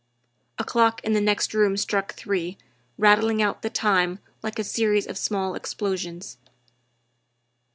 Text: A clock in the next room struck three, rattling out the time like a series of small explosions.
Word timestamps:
A 0.57 0.63
clock 0.63 0.99
in 1.03 1.13
the 1.13 1.21
next 1.21 1.53
room 1.53 1.77
struck 1.77 2.15
three, 2.15 2.57
rattling 2.97 3.39
out 3.39 3.61
the 3.61 3.69
time 3.69 4.17
like 4.41 4.57
a 4.57 4.63
series 4.63 5.05
of 5.05 5.15
small 5.15 5.53
explosions. 5.53 6.37